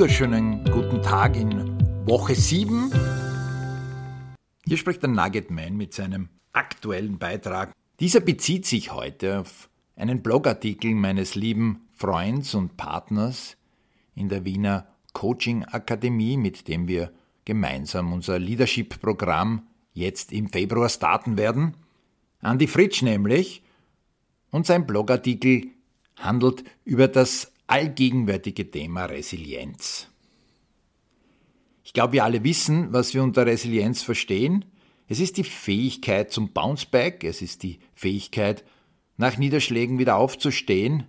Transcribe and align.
wunderschönen 0.00 0.64
guten 0.64 1.02
Tag 1.02 1.36
in 1.36 1.76
Woche 2.06 2.34
7. 2.34 2.90
Hier 4.64 4.78
spricht 4.78 5.02
der 5.02 5.10
Nugget 5.10 5.50
Man 5.50 5.76
mit 5.76 5.92
seinem 5.92 6.30
aktuellen 6.54 7.18
Beitrag. 7.18 7.74
Dieser 8.00 8.20
bezieht 8.20 8.64
sich 8.64 8.94
heute 8.94 9.40
auf 9.40 9.68
einen 9.96 10.22
Blogartikel 10.22 10.94
meines 10.94 11.34
lieben 11.34 11.86
Freunds 11.92 12.54
und 12.54 12.78
Partners 12.78 13.58
in 14.14 14.30
der 14.30 14.46
Wiener 14.46 14.88
Coaching 15.12 15.66
Akademie, 15.66 16.38
mit 16.38 16.66
dem 16.66 16.88
wir 16.88 17.12
gemeinsam 17.44 18.14
unser 18.14 18.38
Leadership-Programm 18.38 19.66
jetzt 19.92 20.32
im 20.32 20.48
Februar 20.48 20.88
starten 20.88 21.36
werden. 21.36 21.76
Andy 22.40 22.68
Fritsch 22.68 23.02
nämlich. 23.02 23.62
Und 24.50 24.64
sein 24.64 24.86
Blogartikel 24.86 25.66
handelt 26.16 26.64
über 26.86 27.06
das 27.06 27.52
allgegenwärtige 27.70 28.70
Thema 28.70 29.04
Resilienz. 29.04 30.08
Ich 31.84 31.92
glaube, 31.92 32.14
wir 32.14 32.24
alle 32.24 32.42
wissen, 32.42 32.92
was 32.92 33.14
wir 33.14 33.22
unter 33.22 33.46
Resilienz 33.46 34.02
verstehen. 34.02 34.64
Es 35.06 35.20
ist 35.20 35.36
die 35.36 35.44
Fähigkeit 35.44 36.32
zum 36.32 36.52
Bounceback, 36.52 37.22
es 37.24 37.42
ist 37.42 37.62
die 37.62 37.78
Fähigkeit, 37.94 38.64
nach 39.16 39.38
Niederschlägen 39.38 39.98
wieder 39.98 40.16
aufzustehen, 40.16 41.04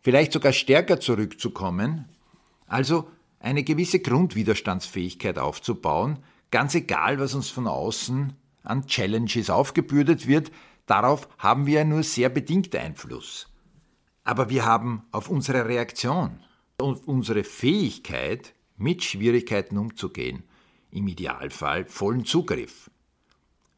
vielleicht 0.00 0.32
sogar 0.32 0.52
stärker 0.52 1.00
zurückzukommen, 1.00 2.04
also 2.66 3.08
eine 3.40 3.64
gewisse 3.64 4.00
Grundwiderstandsfähigkeit 4.00 5.38
aufzubauen, 5.38 6.18
ganz 6.50 6.74
egal, 6.74 7.18
was 7.18 7.34
uns 7.34 7.50
von 7.50 7.66
außen 7.66 8.32
an 8.62 8.86
Challenges 8.86 9.50
aufgebürdet 9.50 10.26
wird, 10.26 10.52
darauf 10.86 11.28
haben 11.38 11.66
wir 11.66 11.84
nur 11.84 12.02
sehr 12.02 12.28
bedingt 12.28 12.76
Einfluss. 12.76 13.48
Aber 14.26 14.50
wir 14.50 14.64
haben 14.64 15.04
auf 15.12 15.30
unsere 15.30 15.66
Reaktion 15.66 16.40
und 16.80 17.06
unsere 17.06 17.44
Fähigkeit, 17.44 18.54
mit 18.76 19.04
Schwierigkeiten 19.04 19.78
umzugehen, 19.78 20.42
im 20.90 21.06
Idealfall 21.06 21.86
vollen 21.86 22.24
Zugriff. 22.24 22.90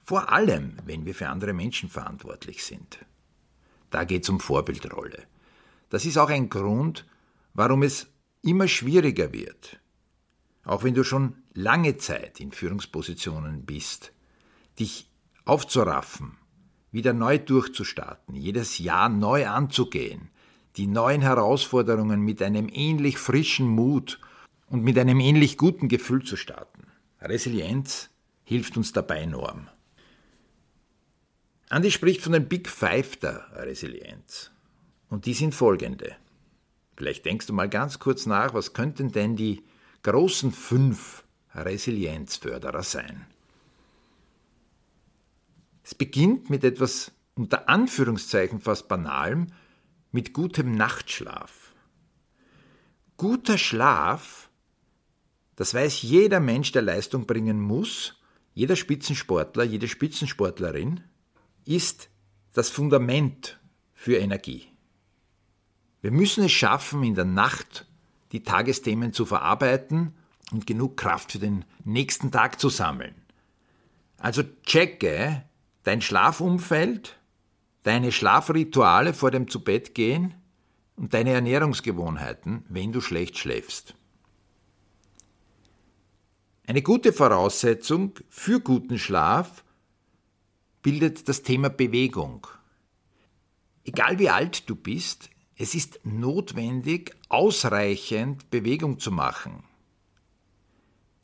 Vor 0.02 0.32
allem, 0.32 0.78
wenn 0.86 1.04
wir 1.04 1.14
für 1.14 1.28
andere 1.28 1.52
Menschen 1.52 1.90
verantwortlich 1.90 2.64
sind. 2.64 2.98
Da 3.90 4.04
geht 4.04 4.22
es 4.22 4.30
um 4.30 4.40
Vorbildrolle. 4.40 5.24
Das 5.90 6.06
ist 6.06 6.16
auch 6.16 6.30
ein 6.30 6.48
Grund, 6.48 7.06
warum 7.52 7.82
es 7.82 8.06
immer 8.40 8.68
schwieriger 8.68 9.34
wird, 9.34 9.78
auch 10.64 10.82
wenn 10.82 10.94
du 10.94 11.04
schon 11.04 11.36
lange 11.52 11.98
Zeit 11.98 12.40
in 12.40 12.52
Führungspositionen 12.52 13.66
bist, 13.66 14.12
dich 14.78 15.10
aufzuraffen, 15.44 16.38
wieder 16.90 17.12
neu 17.12 17.38
durchzustarten, 17.38 18.34
jedes 18.34 18.78
Jahr 18.78 19.10
neu 19.10 19.46
anzugehen, 19.46 20.30
die 20.78 20.86
neuen 20.86 21.22
Herausforderungen 21.22 22.20
mit 22.20 22.40
einem 22.40 22.68
ähnlich 22.72 23.18
frischen 23.18 23.66
Mut 23.66 24.20
und 24.68 24.84
mit 24.84 24.96
einem 24.96 25.18
ähnlich 25.18 25.58
guten 25.58 25.88
Gefühl 25.88 26.22
zu 26.22 26.36
starten. 26.36 26.84
Resilienz 27.20 28.10
hilft 28.44 28.76
uns 28.76 28.92
dabei 28.92 29.22
enorm. 29.22 29.68
Andi 31.68 31.90
spricht 31.90 32.22
von 32.22 32.32
den 32.32 32.48
Big 32.48 32.68
Five 32.68 33.16
der 33.16 33.46
Resilienz. 33.54 34.52
Und 35.10 35.26
die 35.26 35.34
sind 35.34 35.54
folgende. 35.54 36.16
Vielleicht 36.96 37.24
denkst 37.24 37.46
du 37.46 37.52
mal 37.52 37.68
ganz 37.68 37.98
kurz 37.98 38.24
nach, 38.24 38.54
was 38.54 38.72
könnten 38.72 39.10
denn 39.10 39.36
die 39.36 39.64
großen 40.04 40.52
fünf 40.52 41.24
Resilienzförderer 41.54 42.82
sein? 42.82 43.26
Es 45.82 45.94
beginnt 45.94 46.50
mit 46.50 46.62
etwas 46.64 47.12
unter 47.34 47.68
Anführungszeichen 47.68 48.60
fast 48.60 48.88
banalem, 48.88 49.48
mit 50.10 50.32
gutem 50.32 50.72
Nachtschlaf. 50.72 51.72
Guter 53.16 53.58
Schlaf, 53.58 54.48
das 55.56 55.74
weiß 55.74 56.02
jeder 56.02 56.40
Mensch, 56.40 56.72
der 56.72 56.82
Leistung 56.82 57.26
bringen 57.26 57.60
muss, 57.60 58.14
jeder 58.54 58.76
Spitzensportler, 58.76 59.64
jede 59.64 59.88
Spitzensportlerin, 59.88 61.02
ist 61.64 62.10
das 62.52 62.70
Fundament 62.70 63.58
für 63.92 64.16
Energie. 64.16 64.68
Wir 66.00 66.12
müssen 66.12 66.44
es 66.44 66.52
schaffen, 66.52 67.02
in 67.02 67.14
der 67.14 67.24
Nacht 67.24 67.86
die 68.32 68.42
Tagesthemen 68.42 69.12
zu 69.12 69.26
verarbeiten 69.26 70.14
und 70.52 70.66
genug 70.66 70.96
Kraft 70.96 71.32
für 71.32 71.38
den 71.38 71.64
nächsten 71.84 72.30
Tag 72.30 72.60
zu 72.60 72.68
sammeln. 72.68 73.14
Also 74.16 74.42
checke 74.64 75.44
dein 75.82 76.00
Schlafumfeld, 76.00 77.17
deine 77.88 78.12
Schlafrituale 78.12 79.14
vor 79.14 79.30
dem 79.30 79.48
Zubettgehen 79.48 80.34
und 80.96 81.14
deine 81.14 81.32
Ernährungsgewohnheiten, 81.32 82.66
wenn 82.68 82.92
du 82.92 83.00
schlecht 83.00 83.38
schläfst. 83.38 83.94
Eine 86.66 86.82
gute 86.82 87.14
Voraussetzung 87.14 88.12
für 88.28 88.60
guten 88.60 88.98
Schlaf 88.98 89.64
bildet 90.82 91.30
das 91.30 91.42
Thema 91.42 91.70
Bewegung. 91.70 92.46
Egal 93.84 94.18
wie 94.18 94.28
alt 94.28 94.68
du 94.68 94.76
bist, 94.76 95.30
es 95.56 95.74
ist 95.74 96.00
notwendig, 96.04 97.16
ausreichend 97.30 98.50
Bewegung 98.50 98.98
zu 98.98 99.10
machen. 99.10 99.64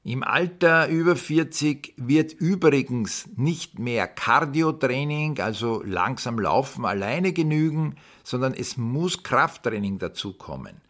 Im 0.06 0.22
Alter 0.22 0.88
über 0.88 1.16
40 1.16 1.94
wird 1.96 2.34
übrigens 2.34 3.26
nicht 3.36 3.78
mehr 3.78 4.06
Cardiotraining, 4.06 5.40
also 5.40 5.82
langsam 5.82 6.38
laufen, 6.38 6.84
alleine 6.84 7.32
genügen, 7.32 7.96
sondern 8.22 8.52
es 8.52 8.76
muss 8.76 9.22
Krafttraining 9.22 9.98
dazukommen. 9.98 10.82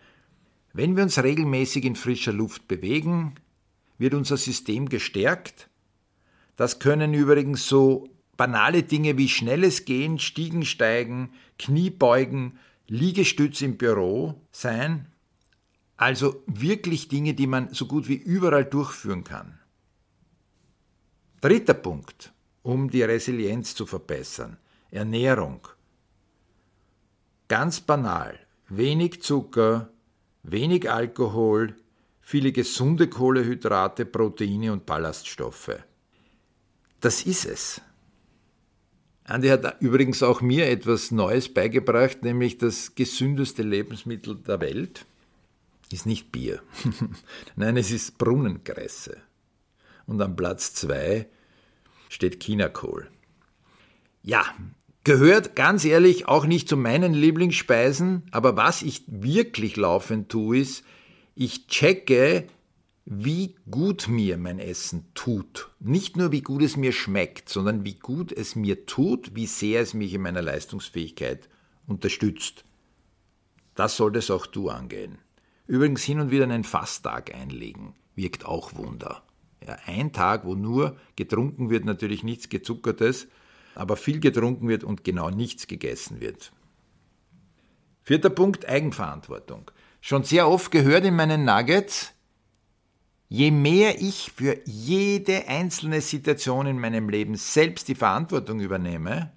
Wenn 0.72 0.96
wir 0.96 1.04
uns 1.04 1.22
regelmäßig 1.22 1.84
in 1.84 1.94
frischer 1.94 2.32
Luft 2.32 2.66
bewegen, 2.66 3.36
wird 3.98 4.14
unser 4.14 4.36
System 4.36 4.88
gestärkt. 4.88 5.68
Das 6.56 6.80
können 6.80 7.14
übrigens 7.14 7.68
so 7.68 8.08
banale 8.36 8.82
Dinge 8.82 9.16
wie 9.16 9.28
schnelles 9.28 9.84
Gehen, 9.84 10.18
Stiegensteigen, 10.18 11.28
Kniebeugen, 11.60 12.58
Liegestütz 12.88 13.62
im 13.62 13.76
Büro 13.76 14.40
sein, 14.50 15.06
also 15.96 16.42
wirklich 16.46 17.08
Dinge, 17.08 17.34
die 17.34 17.46
man 17.46 17.72
so 17.72 17.86
gut 17.86 18.08
wie 18.08 18.16
überall 18.16 18.64
durchführen 18.64 19.24
kann. 19.24 19.58
Dritter 21.40 21.74
Punkt, 21.74 22.32
um 22.62 22.90
die 22.90 23.02
Resilienz 23.02 23.74
zu 23.74 23.86
verbessern. 23.86 24.56
Ernährung. 24.90 25.68
Ganz 27.48 27.80
banal. 27.80 28.38
Wenig 28.68 29.22
Zucker, 29.22 29.90
wenig 30.42 30.90
Alkohol, 30.90 31.76
viele 32.20 32.52
gesunde 32.52 33.08
Kohlehydrate, 33.08 34.06
Proteine 34.06 34.72
und 34.72 34.86
Ballaststoffe. 34.86 35.82
Das 37.00 37.22
ist 37.22 37.44
es. 37.44 37.82
Andi 39.24 39.48
hat 39.48 39.80
übrigens 39.80 40.22
auch 40.22 40.40
mir 40.40 40.68
etwas 40.68 41.10
Neues 41.10 41.52
beigebracht, 41.52 42.22
nämlich 42.22 42.56
das 42.56 42.94
gesündeste 42.94 43.62
Lebensmittel 43.62 44.36
der 44.36 44.60
Welt 44.60 45.06
ist 45.92 46.06
nicht 46.06 46.32
Bier. 46.32 46.62
Nein, 47.56 47.76
es 47.76 47.90
ist 47.90 48.18
Brunnenkresse. 48.18 49.18
Und 50.06 50.20
am 50.20 50.36
Platz 50.36 50.74
2 50.74 51.26
steht 52.08 52.42
Chinakohl. 52.42 53.08
Ja, 54.22 54.44
gehört 55.04 55.56
ganz 55.56 55.84
ehrlich 55.84 56.26
auch 56.26 56.46
nicht 56.46 56.68
zu 56.68 56.76
meinen 56.76 57.14
Lieblingsspeisen, 57.14 58.22
aber 58.30 58.56
was 58.56 58.82
ich 58.82 59.02
wirklich 59.06 59.76
laufend 59.76 60.30
tue, 60.30 60.58
ist, 60.58 60.84
ich 61.34 61.66
checke, 61.66 62.46
wie 63.04 63.56
gut 63.70 64.08
mir 64.08 64.38
mein 64.38 64.58
Essen 64.58 65.06
tut. 65.14 65.70
Nicht 65.78 66.16
nur, 66.16 66.32
wie 66.32 66.40
gut 66.40 66.62
es 66.62 66.76
mir 66.76 66.92
schmeckt, 66.92 67.48
sondern 67.48 67.84
wie 67.84 67.94
gut 67.94 68.32
es 68.32 68.56
mir 68.56 68.86
tut, 68.86 69.34
wie 69.34 69.46
sehr 69.46 69.82
es 69.82 69.92
mich 69.92 70.14
in 70.14 70.22
meiner 70.22 70.42
Leistungsfähigkeit 70.42 71.48
unterstützt. 71.86 72.64
Das 73.74 73.96
solltest 73.96 74.30
auch 74.30 74.46
du 74.46 74.70
angehen. 74.70 75.18
Übrigens 75.66 76.02
hin 76.02 76.20
und 76.20 76.30
wieder 76.30 76.44
einen 76.44 76.64
Fasttag 76.64 77.34
einlegen, 77.34 77.94
wirkt 78.14 78.44
auch 78.44 78.74
Wunder. 78.74 79.22
Ja, 79.66 79.78
ein 79.86 80.12
Tag, 80.12 80.44
wo 80.44 80.54
nur 80.54 80.96
getrunken 81.16 81.70
wird, 81.70 81.86
natürlich 81.86 82.22
nichts 82.22 82.50
gezuckertes, 82.50 83.28
aber 83.74 83.96
viel 83.96 84.20
getrunken 84.20 84.68
wird 84.68 84.84
und 84.84 85.04
genau 85.04 85.30
nichts 85.30 85.66
gegessen 85.66 86.20
wird. 86.20 86.52
Vierter 88.02 88.28
Punkt, 88.28 88.68
Eigenverantwortung. 88.68 89.70
Schon 90.02 90.24
sehr 90.24 90.48
oft 90.48 90.70
gehört 90.70 91.06
in 91.06 91.16
meinen 91.16 91.46
Nuggets, 91.46 92.12
je 93.30 93.50
mehr 93.50 94.02
ich 94.02 94.32
für 94.36 94.58
jede 94.66 95.48
einzelne 95.48 96.02
Situation 96.02 96.66
in 96.66 96.78
meinem 96.78 97.08
Leben 97.08 97.36
selbst 97.36 97.88
die 97.88 97.94
Verantwortung 97.94 98.60
übernehme, 98.60 99.32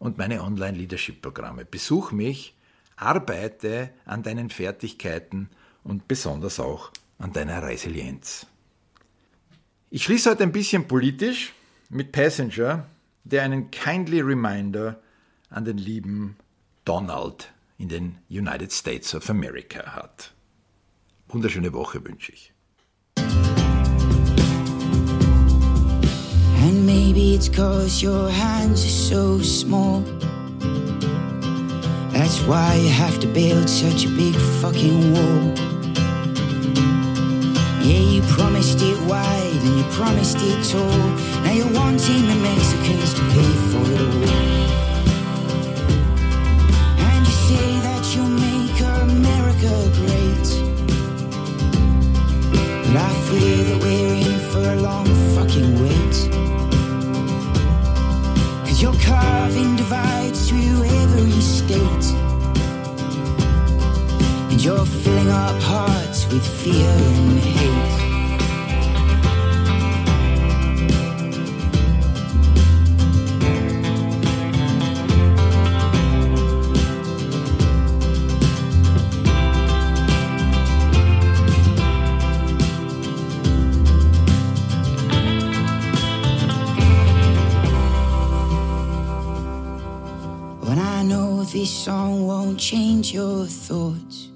und 0.00 0.19
meine 0.19 0.43
Online-Leadership-Programme. 0.43 1.64
Besuch 1.64 2.10
mich, 2.10 2.56
arbeite 2.96 3.90
an 4.06 4.25
deinen 4.25 4.50
Fertigkeiten 4.50 5.48
und 5.84 6.08
besonders 6.08 6.58
auch 6.58 6.90
an 7.19 7.32
deiner 7.32 7.62
Resilienz. 7.62 8.48
Ich 9.90 10.02
schließe 10.02 10.31
heute 10.31 10.43
ein 10.43 10.50
bisschen 10.50 10.88
politisch 10.88 11.52
mit 11.90 12.10
Passenger, 12.10 12.88
der 13.22 13.44
einen 13.44 13.70
kindly 13.70 14.20
reminder 14.20 15.00
an 15.48 15.64
den 15.64 15.78
lieben 15.78 16.37
Donald 16.86 17.48
in 17.78 17.88
den 17.88 18.18
United 18.30 18.72
States 18.72 19.12
of 19.12 19.28
America 19.28 19.94
hat. 19.94 20.32
Wunderschöne 21.28 21.72
Woche 21.72 22.02
wünsche 22.04 22.32
ich. 22.32 22.52
And 26.62 26.86
maybe 26.86 27.34
it's 27.34 27.48
cause 27.48 28.02
your 28.02 28.30
hands 28.30 28.84
are 28.84 28.88
so 28.88 29.42
small. 29.42 30.02
That's 32.12 32.40
why 32.46 32.76
you 32.76 32.90
have 32.90 33.18
to 33.20 33.26
build 33.26 33.68
such 33.68 34.06
a 34.06 34.08
big 34.08 34.34
fucking 34.62 35.12
wall. 35.12 35.54
Yeah, 37.82 38.00
you 38.00 38.22
promised 38.22 38.80
it 38.80 38.98
wide 39.08 39.60
and 39.62 39.76
you 39.78 39.84
promised 39.90 40.38
it 40.40 40.64
tall. 40.70 41.10
Now 41.42 41.52
you're 41.52 41.72
wanting 41.74 42.26
the 42.28 42.36
Mexicans 42.36 43.12
to 43.14 43.22
pay 43.32 43.52
for 43.70 43.82
it 43.92 44.00
all. 44.00 44.85
Hearts 65.62 66.26
with 66.32 66.47
fear 66.47 66.88
and 66.88 67.38
hate. 67.38 68.06
But 90.61 90.79
I 90.79 91.03
know 91.05 91.44
this 91.44 91.70
song 91.70 92.26
won't 92.26 92.58
change 92.58 93.14
your 93.14 93.47
thoughts. 93.47 94.29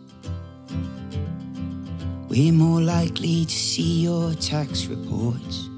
We're 2.31 2.53
more 2.53 2.81
likely 2.81 3.44
to 3.44 3.53
see 3.53 4.03
your 4.03 4.35
tax 4.35 4.87
reports. 4.87 5.70